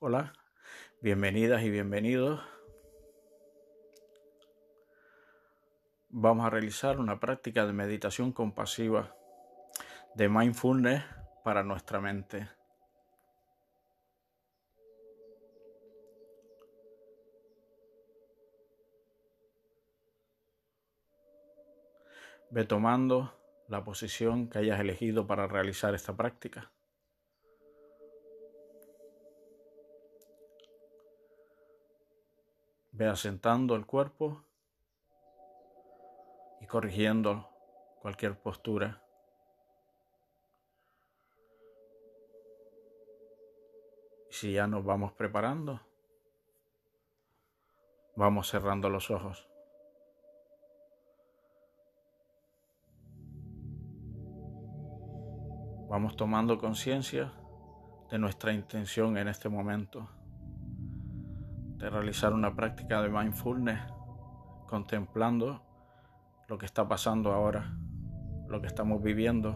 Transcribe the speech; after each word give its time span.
Hola, 0.00 0.32
bienvenidas 1.02 1.60
y 1.64 1.70
bienvenidos. 1.70 2.40
Vamos 6.08 6.46
a 6.46 6.50
realizar 6.50 7.00
una 7.00 7.18
práctica 7.18 7.66
de 7.66 7.72
meditación 7.72 8.30
compasiva, 8.30 9.16
de 10.14 10.28
mindfulness 10.28 11.02
para 11.42 11.64
nuestra 11.64 12.00
mente. 12.00 12.48
Ve 22.50 22.64
tomando 22.66 23.34
la 23.66 23.82
posición 23.82 24.48
que 24.48 24.60
hayas 24.60 24.78
elegido 24.78 25.26
para 25.26 25.48
realizar 25.48 25.92
esta 25.96 26.16
práctica. 26.16 26.70
Ve 32.98 33.06
asentando 33.06 33.76
el 33.76 33.86
cuerpo 33.86 34.42
y 36.60 36.66
corrigiendo 36.66 37.48
cualquier 38.02 38.36
postura. 38.36 39.00
Y 44.28 44.34
si 44.34 44.52
ya 44.52 44.66
nos 44.66 44.84
vamos 44.84 45.12
preparando, 45.12 45.80
vamos 48.16 48.50
cerrando 48.50 48.90
los 48.90 49.12
ojos. 49.12 49.48
Vamos 55.88 56.16
tomando 56.16 56.58
conciencia 56.58 57.32
de 58.10 58.18
nuestra 58.18 58.52
intención 58.52 59.16
en 59.16 59.28
este 59.28 59.48
momento, 59.48 60.17
de 61.78 61.90
realizar 61.90 62.32
una 62.32 62.54
práctica 62.54 63.00
de 63.02 63.08
mindfulness, 63.08 63.80
contemplando 64.66 65.62
lo 66.48 66.58
que 66.58 66.66
está 66.66 66.88
pasando 66.88 67.32
ahora, 67.32 67.72
lo 68.48 68.60
que 68.60 68.66
estamos 68.66 69.00
viviendo 69.02 69.54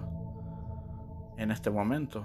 en 1.37 1.51
este 1.51 1.71
momento. 1.71 2.25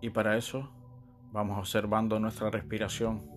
Y 0.00 0.10
para 0.10 0.36
eso 0.36 0.70
vamos 1.32 1.58
observando 1.58 2.20
nuestra 2.20 2.50
respiración. 2.50 3.33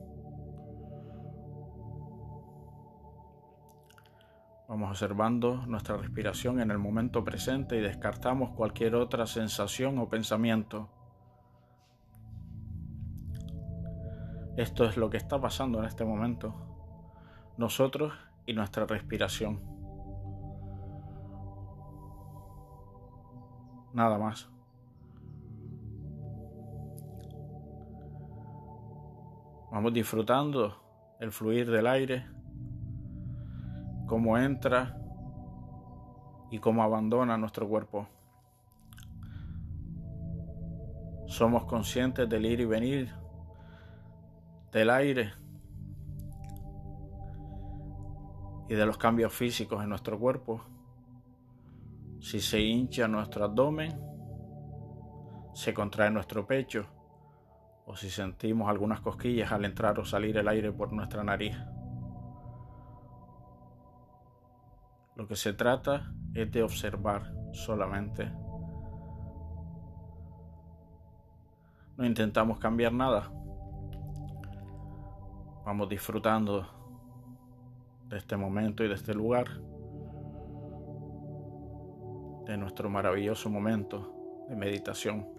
Vamos 4.77 4.91
observando 4.91 5.65
nuestra 5.65 5.97
respiración 5.97 6.59
en 6.59 6.69
el 6.69 6.77
momento 6.77 7.23
presente 7.23 7.77
y 7.77 7.81
descartamos 7.81 8.51
cualquier 8.51 8.93
otra 8.93 9.25
sensación 9.25 9.97
o 9.97 10.07
pensamiento. 10.07 10.87
Esto 14.55 14.85
es 14.85 14.95
lo 14.95 15.09
que 15.09 15.17
está 15.17 15.41
pasando 15.41 15.79
en 15.79 15.85
este 15.85 16.05
momento. 16.05 16.53
Nosotros 17.57 18.13
y 18.45 18.53
nuestra 18.53 18.85
respiración. 18.85 19.63
Nada 23.93 24.19
más. 24.19 24.47
Vamos 29.71 29.91
disfrutando 29.91 31.17
el 31.19 31.31
fluir 31.31 31.71
del 31.71 31.87
aire 31.87 32.36
cómo 34.07 34.37
entra 34.37 34.97
y 36.49 36.59
cómo 36.59 36.81
abandona 36.81 37.37
nuestro 37.37 37.67
cuerpo. 37.67 38.07
Somos 41.27 41.65
conscientes 41.65 42.27
del 42.27 42.45
ir 42.45 42.61
y 42.61 42.65
venir 42.65 43.13
del 44.71 44.89
aire 44.89 45.33
y 48.69 48.75
de 48.75 48.85
los 48.85 48.97
cambios 48.97 49.33
físicos 49.33 49.83
en 49.83 49.89
nuestro 49.89 50.17
cuerpo. 50.17 50.61
Si 52.19 52.39
se 52.39 52.59
hincha 52.59 53.07
nuestro 53.07 53.45
abdomen, 53.45 53.99
se 55.53 55.73
contrae 55.73 56.11
nuestro 56.11 56.45
pecho 56.45 56.85
o 57.85 57.95
si 57.95 58.09
sentimos 58.09 58.69
algunas 58.69 59.01
cosquillas 59.01 59.51
al 59.51 59.65
entrar 59.65 59.99
o 59.99 60.05
salir 60.05 60.37
el 60.37 60.47
aire 60.47 60.71
por 60.71 60.91
nuestra 60.91 61.23
nariz. 61.23 61.57
Lo 65.27 65.31
que 65.31 65.35
se 65.35 65.51
trata 65.51 66.13
es 66.33 66.49
de 66.53 66.63
observar 66.63 67.33
solamente. 67.51 68.31
No 71.97 72.05
intentamos 72.05 72.59
cambiar 72.59 72.93
nada. 72.93 73.29
Vamos 75.65 75.89
disfrutando 75.89 76.65
de 78.07 78.19
este 78.19 78.37
momento 78.37 78.85
y 78.85 78.87
de 78.87 78.93
este 78.93 79.13
lugar, 79.13 79.47
de 82.45 82.57
nuestro 82.57 82.89
maravilloso 82.89 83.49
momento 83.49 84.45
de 84.47 84.55
meditación. 84.55 85.36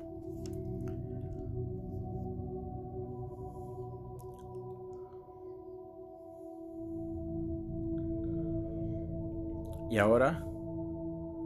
Y 9.99 10.01
ahora 10.01 10.45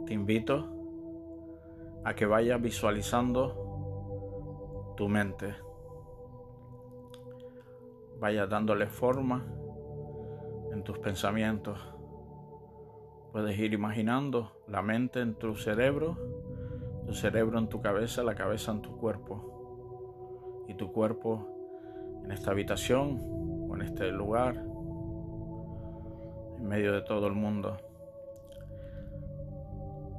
te 0.05 0.13
invito 0.13 0.69
a 2.05 2.13
que 2.13 2.27
vayas 2.27 2.61
visualizando 2.61 3.55
tu 4.95 5.09
mente. 5.09 5.55
Vayas 8.19 8.47
dándole 8.47 8.85
forma 8.85 9.43
en 10.71 10.83
tus 10.83 10.99
pensamientos. 10.99 11.79
Puedes 13.31 13.57
ir 13.57 13.73
imaginando 13.73 14.51
la 14.67 14.83
mente 14.83 15.21
en 15.21 15.33
tu 15.33 15.55
cerebro, 15.55 16.15
tu 17.07 17.13
cerebro 17.15 17.57
en 17.57 17.69
tu 17.69 17.81
cabeza, 17.81 18.21
la 18.21 18.35
cabeza 18.35 18.71
en 18.71 18.83
tu 18.83 18.95
cuerpo. 18.97 20.65
Y 20.67 20.75
tu 20.75 20.91
cuerpo 20.91 22.21
en 22.23 22.31
esta 22.31 22.51
habitación 22.51 23.19
o 23.67 23.73
en 23.73 23.81
este 23.81 24.11
lugar, 24.11 24.63
en 26.59 26.67
medio 26.67 26.91
de 26.91 27.01
todo 27.01 27.25
el 27.25 27.33
mundo. 27.33 27.77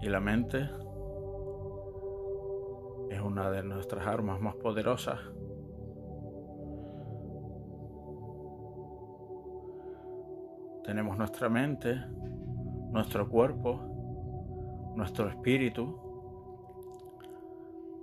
Y 0.05 0.11
la 0.11 0.21
mente 0.21 0.69
es 3.09 3.21
una 3.23 3.51
de 3.51 3.63
nuestras 3.63 4.07
armas 4.07 4.39
más 4.39 4.55
poderosas. 4.57 5.19
Tenemos 10.85 11.17
nuestra 11.17 11.49
mente, 11.49 11.99
nuestro 12.91 13.31
cuerpo, 13.31 13.81
nuestro 14.95 15.31
espíritu. 15.31 15.99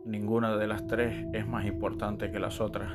Ninguna 0.03 0.57
de 0.57 0.66
las 0.66 0.88
tres 0.88 1.28
es 1.34 1.45
más 1.45 1.67
importante 1.67 2.31
que 2.31 2.40
las 2.40 2.59
otras. 2.61 2.91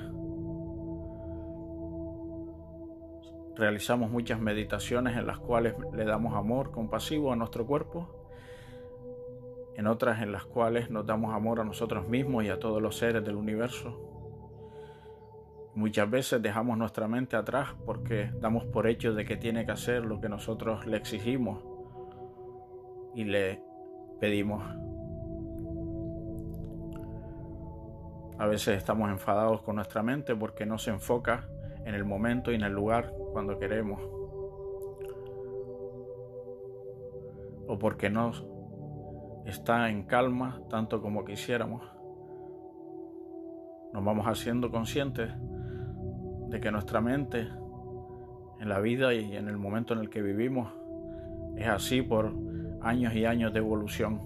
Realizamos 3.55 4.11
muchas 4.11 4.41
meditaciones 4.41 5.17
en 5.17 5.29
las 5.29 5.39
cuales 5.39 5.77
le 5.95 6.05
damos 6.05 6.35
amor 6.35 6.73
compasivo 6.73 7.33
a 7.33 7.37
nuestro 7.37 7.65
cuerpo 7.69 8.16
en 9.77 9.87
otras 9.87 10.23
en 10.23 10.33
las 10.33 10.47
cuales 10.47 10.91
nos 10.91 11.07
damos 11.07 11.35
amor 11.35 11.61
a 11.61 11.65
nosotros 11.65 12.09
mismos 12.09 12.45
y 12.45 12.49
a 12.49 12.59
todos 12.59 12.81
los 12.81 12.97
seres 12.97 13.23
del 13.23 13.37
universo. 13.37 14.01
Muchas 15.75 16.11
veces 16.11 16.41
dejamos 16.41 16.79
nuestra 16.79 17.07
mente 17.07 17.37
atrás 17.37 17.75
porque 17.85 18.33
damos 18.41 18.65
por 18.65 18.87
hecho 18.87 19.13
de 19.13 19.27
que 19.27 19.37
tiene 19.37 19.67
que 19.67 19.73
hacer 19.73 20.07
lo 20.07 20.19
que 20.19 20.31
nosotros 20.31 20.87
le 20.87 20.97
exigimos 20.97 21.63
y 23.15 23.25
le 23.25 23.63
pedimos. 24.19 24.65
A 28.39 28.47
veces 28.47 28.79
estamos 28.79 29.11
enfadados 29.11 29.61
con 29.61 29.77
nuestra 29.77 30.03
mente 30.03 30.35
porque 30.35 30.65
no 30.65 30.79
se 30.79 30.91
enfoca 30.91 31.47
en 31.85 31.95
el 31.95 32.07
momento 32.07 32.51
y 32.51 32.55
en 32.55 32.63
el 32.63 32.73
lugar 32.73 33.13
cuando 33.33 33.59
queremos. 33.59 34.01
O 37.69 37.79
porque 37.79 38.09
no 38.09 38.56
está 39.47 39.89
en 39.91 40.03
calma 40.05 40.61
tanto 40.69 41.01
como 41.01 41.25
quisiéramos. 41.25 41.83
Nos 43.93 44.05
vamos 44.05 44.27
haciendo 44.27 44.71
conscientes 44.71 45.31
de 46.49 46.61
que 46.61 46.71
nuestra 46.71 47.01
mente 47.01 47.49
en 48.61 48.69
la 48.69 48.81
vida 48.81 49.15
y 49.15 49.37
en 49.37 49.49
el 49.49 49.57
momento 49.57 49.95
en 49.95 50.01
el 50.01 50.11
que 50.11 50.21
vivimos 50.21 50.73
es 51.57 51.69
así 51.69 52.03
por 52.03 52.35
años 52.83 53.15
y 53.15 53.25
años 53.25 53.53
de 53.53 53.61
evolución. 53.61 54.21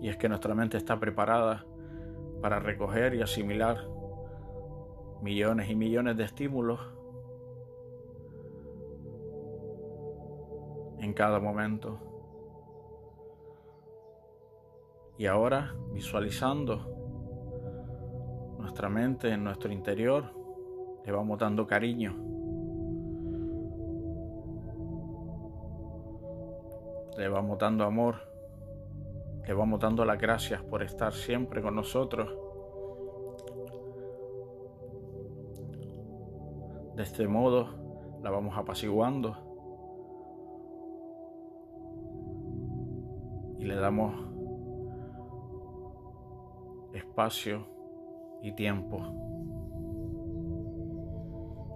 Y 0.00 0.08
es 0.08 0.16
que 0.16 0.28
nuestra 0.28 0.54
mente 0.54 0.76
está 0.76 0.98
preparada 0.98 1.66
para 2.40 2.58
recoger 2.60 3.14
y 3.14 3.22
asimilar 3.22 3.76
millones 5.20 5.68
y 5.68 5.76
millones 5.76 6.16
de 6.16 6.24
estímulos 6.24 6.80
en 11.00 11.12
cada 11.12 11.40
momento. 11.40 12.09
Y 15.20 15.26
ahora 15.26 15.76
visualizando 15.92 16.78
nuestra 18.58 18.88
mente 18.88 19.28
en 19.28 19.44
nuestro 19.44 19.70
interior, 19.70 20.32
le 21.04 21.12
vamos 21.12 21.38
dando 21.38 21.66
cariño. 21.66 22.16
Le 27.18 27.28
vamos 27.28 27.58
dando 27.58 27.84
amor. 27.84 28.14
Le 29.46 29.52
vamos 29.52 29.78
dando 29.78 30.06
las 30.06 30.18
gracias 30.18 30.62
por 30.62 30.82
estar 30.82 31.12
siempre 31.12 31.60
con 31.60 31.74
nosotros. 31.74 32.34
De 36.96 37.02
este 37.02 37.28
modo 37.28 37.68
la 38.22 38.30
vamos 38.30 38.56
apaciguando 38.56 39.36
y 43.58 43.66
le 43.66 43.74
damos 43.74 44.29
espacio 47.20 47.66
y 48.40 48.52
tiempo. 48.52 48.98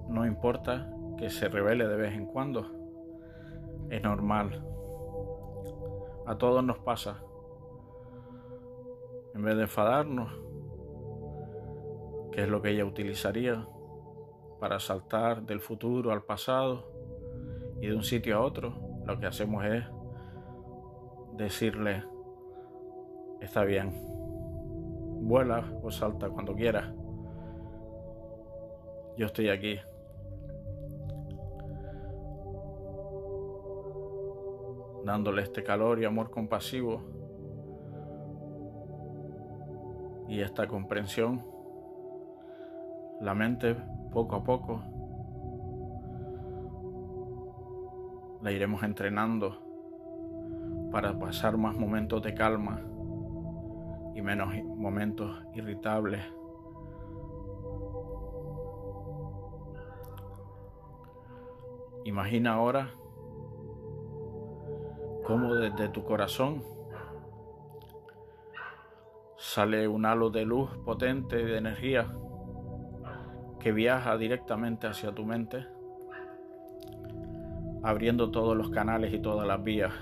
No 0.08 0.24
importa 0.24 0.90
que 1.18 1.28
se 1.28 1.48
revele 1.48 1.86
de 1.86 1.96
vez 1.96 2.14
en 2.14 2.24
cuando, 2.24 2.66
es 3.90 4.02
normal. 4.02 4.64
A 6.26 6.38
todos 6.38 6.64
nos 6.64 6.78
pasa. 6.78 7.22
En 9.34 9.42
vez 9.42 9.56
de 9.56 9.62
enfadarnos, 9.64 10.32
que 12.32 12.44
es 12.44 12.48
lo 12.48 12.62
que 12.62 12.70
ella 12.70 12.86
utilizaría 12.86 13.68
para 14.60 14.80
saltar 14.80 15.42
del 15.42 15.60
futuro 15.60 16.10
al 16.10 16.22
pasado 16.22 16.90
y 17.82 17.88
de 17.88 17.94
un 17.94 18.02
sitio 18.02 18.38
a 18.38 18.40
otro, 18.40 18.72
lo 19.04 19.20
que 19.20 19.26
hacemos 19.26 19.62
es 19.66 19.84
decirle, 21.36 22.02
está 23.42 23.64
bien 23.64 24.23
vuela 25.24 25.64
o 25.82 25.90
salta 25.90 26.28
cuando 26.28 26.54
quieras. 26.54 26.92
Yo 29.16 29.26
estoy 29.26 29.48
aquí. 29.48 29.78
Dándole 35.04 35.42
este 35.42 35.62
calor 35.62 36.00
y 36.00 36.04
amor 36.04 36.30
compasivo 36.30 37.02
y 40.28 40.40
esta 40.40 40.66
comprensión. 40.66 41.44
La 43.20 43.34
mente 43.34 43.76
poco 44.12 44.36
a 44.36 44.44
poco 44.44 44.82
la 48.42 48.52
iremos 48.52 48.82
entrenando 48.82 49.58
para 50.90 51.18
pasar 51.18 51.56
más 51.56 51.76
momentos 51.76 52.22
de 52.22 52.34
calma 52.34 52.80
y 54.14 54.22
menos 54.22 54.54
momentos 54.64 55.44
irritables. 55.54 56.22
Imagina 62.04 62.54
ahora 62.54 62.90
cómo 65.24 65.54
desde 65.54 65.88
tu 65.88 66.04
corazón 66.04 66.62
sale 69.36 69.88
un 69.88 70.04
halo 70.04 70.30
de 70.30 70.44
luz 70.44 70.70
potente 70.84 71.36
de 71.36 71.58
energía 71.58 72.14
que 73.58 73.72
viaja 73.72 74.16
directamente 74.18 74.86
hacia 74.86 75.14
tu 75.14 75.24
mente, 75.24 75.66
abriendo 77.82 78.30
todos 78.30 78.54
los 78.54 78.68
canales 78.68 79.14
y 79.14 79.20
todas 79.20 79.46
las 79.46 79.62
vías 79.64 79.92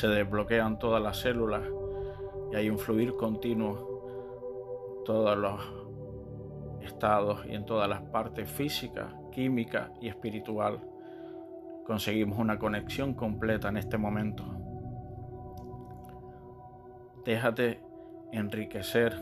se 0.00 0.08
desbloquean 0.08 0.78
todas 0.78 1.02
las 1.02 1.18
células 1.18 1.60
y 2.50 2.56
hay 2.56 2.70
un 2.70 2.78
fluir 2.78 3.16
continuo 3.16 5.02
todos 5.04 5.36
los 5.36 5.60
estados 6.80 7.44
y 7.44 7.54
en 7.54 7.66
todas 7.66 7.86
las 7.86 8.00
partes 8.00 8.50
físicas, 8.50 9.12
química 9.30 9.92
y 10.00 10.08
espiritual. 10.08 10.80
Conseguimos 11.84 12.38
una 12.38 12.58
conexión 12.58 13.12
completa 13.12 13.68
en 13.68 13.76
este 13.76 13.98
momento. 13.98 14.42
Déjate 17.26 17.82
enriquecer 18.32 19.14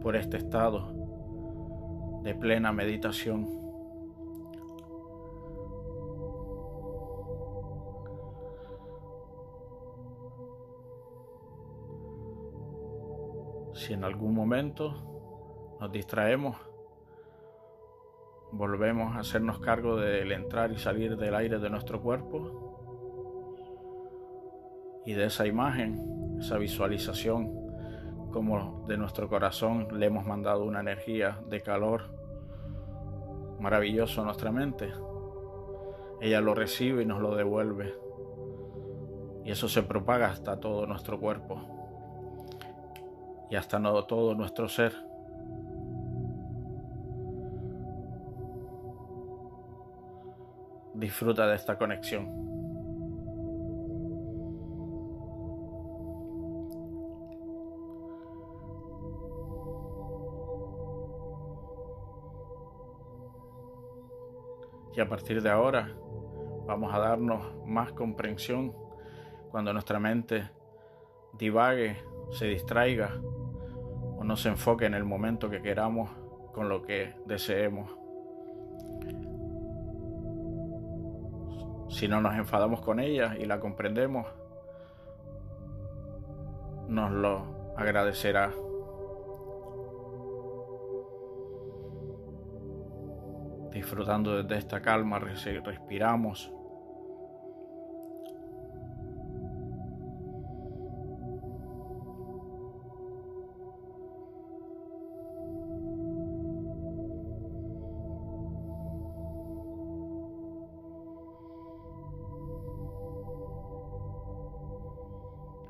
por 0.00 0.14
este 0.14 0.36
estado 0.36 2.20
de 2.22 2.36
plena 2.36 2.70
meditación. 2.70 3.65
Si 13.86 13.92
en 13.92 14.02
algún 14.02 14.34
momento 14.34 15.76
nos 15.78 15.92
distraemos, 15.92 16.56
volvemos 18.50 19.14
a 19.14 19.20
hacernos 19.20 19.60
cargo 19.60 19.94
del 19.94 20.32
entrar 20.32 20.72
y 20.72 20.76
salir 20.76 21.16
del 21.16 21.36
aire 21.36 21.60
de 21.60 21.70
nuestro 21.70 22.02
cuerpo 22.02 23.44
y 25.06 25.12
de 25.12 25.26
esa 25.26 25.46
imagen, 25.46 26.36
esa 26.40 26.58
visualización, 26.58 27.54
como 28.32 28.84
de 28.88 28.98
nuestro 28.98 29.28
corazón 29.28 29.86
le 29.92 30.06
hemos 30.06 30.26
mandado 30.26 30.64
una 30.64 30.80
energía 30.80 31.40
de 31.48 31.62
calor 31.62 32.10
maravilloso 33.60 34.22
a 34.22 34.24
nuestra 34.24 34.50
mente. 34.50 34.92
Ella 36.20 36.40
lo 36.40 36.56
recibe 36.56 37.04
y 37.04 37.06
nos 37.06 37.22
lo 37.22 37.36
devuelve. 37.36 37.94
Y 39.44 39.52
eso 39.52 39.68
se 39.68 39.84
propaga 39.84 40.30
hasta 40.30 40.58
todo 40.58 40.88
nuestro 40.88 41.20
cuerpo 41.20 41.75
y 43.50 43.56
hasta 43.56 43.78
no 43.78 44.04
todo 44.04 44.34
nuestro 44.34 44.68
ser. 44.68 44.92
Disfruta 50.94 51.46
de 51.46 51.56
esta 51.56 51.76
conexión. 51.76 52.46
Y 64.96 65.00
a 65.00 65.08
partir 65.08 65.42
de 65.42 65.50
ahora 65.50 65.94
vamos 66.66 66.92
a 66.94 66.98
darnos 66.98 67.54
más 67.66 67.92
comprensión 67.92 68.74
cuando 69.50 69.72
nuestra 69.74 70.00
mente 70.00 70.50
divague, 71.34 72.02
se 72.30 72.46
distraiga 72.46 73.20
o 74.26 74.28
no 74.28 74.36
se 74.36 74.48
enfoque 74.48 74.86
en 74.86 74.94
el 74.94 75.04
momento 75.04 75.48
que 75.48 75.62
queramos 75.62 76.10
con 76.52 76.68
lo 76.68 76.82
que 76.82 77.14
deseemos. 77.26 77.90
Si 81.88 82.08
no 82.08 82.20
nos 82.20 82.34
enfadamos 82.34 82.80
con 82.80 82.98
ella 82.98 83.36
y 83.38 83.44
la 83.44 83.60
comprendemos, 83.60 84.26
nos 86.88 87.12
lo 87.12 87.74
agradecerá. 87.76 88.52
Disfrutando 93.70 94.42
de 94.42 94.58
esta 94.58 94.82
calma, 94.82 95.20
respiramos 95.20 96.52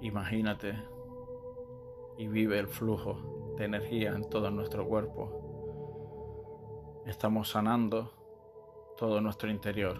Imagínate 0.06 0.78
y 2.16 2.28
vive 2.28 2.60
el 2.60 2.68
flujo 2.68 3.54
de 3.58 3.64
energía 3.64 4.10
en 4.10 4.30
todo 4.30 4.52
nuestro 4.52 4.86
cuerpo. 4.86 7.02
Estamos 7.06 7.48
sanando 7.48 8.12
todo 8.96 9.20
nuestro 9.20 9.50
interior 9.50 9.98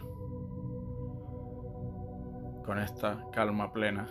con 2.65 2.79
esta 2.79 3.27
calma 3.33 3.73
plena. 3.73 4.09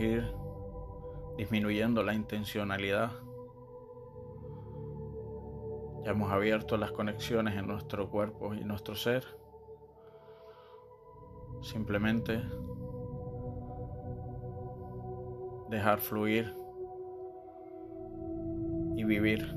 Ir 0.00 0.34
disminuyendo 1.36 2.02
la 2.02 2.14
intencionalidad. 2.14 3.12
Ya 6.04 6.10
hemos 6.10 6.30
abierto 6.30 6.76
las 6.76 6.92
conexiones 6.92 7.56
en 7.56 7.66
nuestro 7.66 8.10
cuerpo 8.10 8.54
y 8.54 8.64
nuestro 8.64 8.94
ser. 8.94 9.24
Simplemente 11.62 12.42
dejar 15.70 15.98
fluir 15.98 16.54
y 18.96 19.04
vivir. 19.04 19.54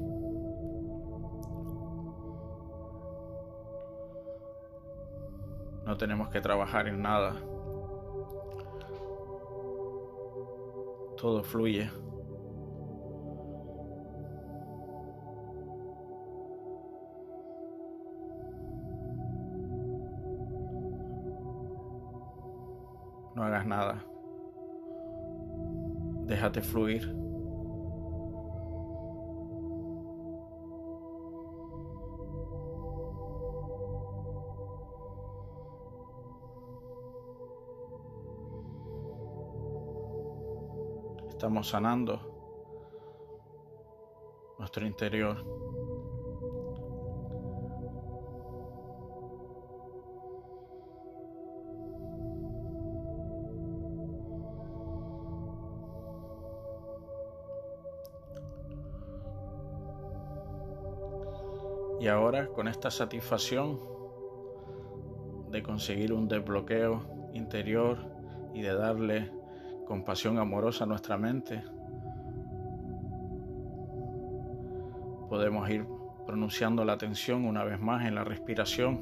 No 5.86 5.96
tenemos 5.98 6.29
que 6.29 6.41
trabajar 6.41 6.88
en 6.88 7.01
nada. 7.01 7.36
Todo 11.18 11.44
fluye. 11.44 11.90
No 23.36 23.44
hagas 23.44 23.66
nada. 23.66 24.04
Déjate 26.28 26.62
fluir. 26.62 27.27
Estamos 41.38 41.67
sanando 41.67 42.20
nuestro 44.58 44.88
interior. 44.88 45.38
Y 62.00 62.08
ahora 62.08 62.48
con 62.48 62.67
esta 62.67 62.89
satisfacción 62.89 63.79
de 65.51 65.62
conseguir 65.62 66.13
un 66.13 66.27
desbloqueo 66.27 67.29
interior 67.36 68.00
y 68.56 68.63
de 68.63 68.74
darle 68.74 69.37
compasión 69.88 70.38
amorosa 70.38 70.86
nuestra 70.86 71.17
mente, 71.17 71.63
podemos 75.29 75.70
ir 75.70 75.88
pronunciando 76.25 76.84
la 76.84 76.94
atención 76.94 77.46
una 77.46 77.63
vez 77.63 77.79
más 77.79 78.06
en 78.06 78.15
la 78.15 78.25
respiración 78.25 79.00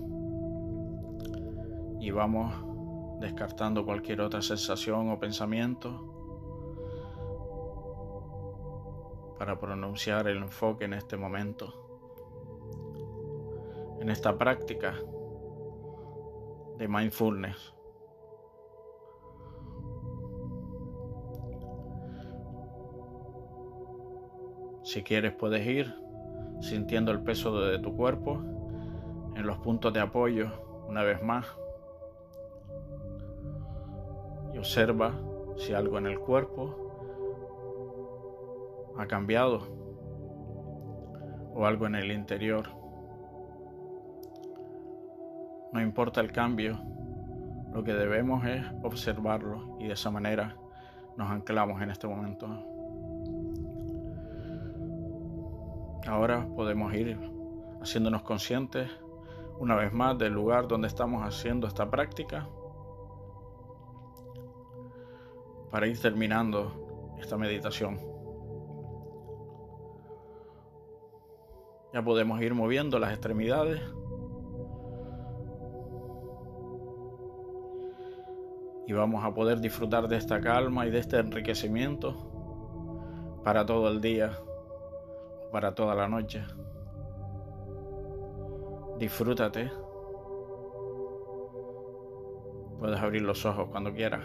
y 1.99 2.11
vamos 2.11 2.53
descartando 3.19 3.83
cualquier 3.83 4.21
otra 4.21 4.43
sensación 4.43 5.09
o 5.09 5.19
pensamiento 5.19 6.11
para 9.39 9.59
pronunciar 9.59 10.27
el 10.27 10.37
enfoque 10.37 10.85
en 10.85 10.93
este 10.93 11.17
momento. 11.17 11.81
En 13.99 14.09
esta 14.09 14.37
práctica 14.37 14.93
de 16.77 16.87
mindfulness. 16.87 17.74
Si 24.85 25.01
quieres 25.01 25.33
puedes 25.33 25.65
ir 25.65 25.95
sintiendo 26.61 27.11
el 27.11 27.19
peso 27.21 27.59
de 27.59 27.79
tu 27.79 27.97
cuerpo 27.97 28.35
en 29.35 29.47
los 29.47 29.57
puntos 29.57 29.91
de 29.91 29.99
apoyo 29.99 30.51
una 30.87 31.01
vez 31.01 31.23
más. 31.23 31.47
Y 34.53 34.59
observa 34.59 35.11
si 35.57 35.73
algo 35.73 35.97
en 35.97 36.05
el 36.05 36.19
cuerpo 36.19 36.75
ha 38.95 39.07
cambiado 39.07 39.61
o 41.55 41.65
algo 41.65 41.87
en 41.87 41.95
el 41.95 42.11
interior. 42.11 42.67
No 45.73 45.81
importa 45.81 46.21
el 46.21 46.31
cambio, 46.31 46.79
lo 47.73 47.83
que 47.83 47.95
debemos 47.95 48.45
es 48.45 48.63
observarlo 48.83 49.77
y 49.79 49.87
de 49.87 49.93
esa 49.93 50.11
manera 50.11 50.55
nos 51.17 51.31
anclamos 51.31 51.81
en 51.81 51.89
este 51.89 52.07
momento. 52.07 52.74
Ahora 56.07 56.47
podemos 56.55 56.93
ir 56.93 57.17
haciéndonos 57.81 58.21
conscientes 58.21 58.91
una 59.57 59.75
vez 59.75 59.91
más 59.91 60.17
del 60.17 60.33
lugar 60.33 60.67
donde 60.67 60.87
estamos 60.87 61.23
haciendo 61.23 61.65
esta 61.65 61.89
práctica 61.89 62.47
para 65.71 65.87
ir 65.87 65.99
terminando 65.99 67.15
esta 67.19 67.37
meditación. 67.37 67.99
Ya 71.91 72.03
podemos 72.03 72.39
ir 72.41 72.53
moviendo 72.53 72.99
las 72.99 73.11
extremidades. 73.11 73.81
Y 78.87 78.93
vamos 78.93 79.25
a 79.25 79.33
poder 79.33 79.59
disfrutar 79.59 80.07
de 80.07 80.17
esta 80.17 80.39
calma 80.39 80.85
y 80.85 80.91
de 80.91 80.99
este 80.99 81.17
enriquecimiento 81.17 83.41
para 83.43 83.65
todo 83.65 83.87
el 83.87 84.01
día 84.01 84.37
para 85.55 85.73
toda 85.73 85.95
la 85.95 86.09
noche. 86.09 86.43
Disfrútate. 88.99 89.71
Puedes 92.77 92.99
abrir 92.99 93.21
los 93.21 93.45
ojos 93.45 93.69
cuando 93.69 93.93
quieras. 93.93 94.21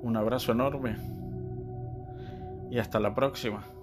Un 0.00 0.16
abrazo 0.16 0.52
enorme 0.52 0.96
y 2.70 2.78
hasta 2.78 2.98
la 2.98 3.14
próxima. 3.14 3.75